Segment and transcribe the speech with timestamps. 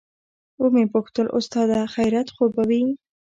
[0.61, 2.81] ومې پوښتل استاده خيريت خو به وي.